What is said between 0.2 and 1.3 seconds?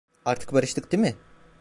Artık barıştık değil mi?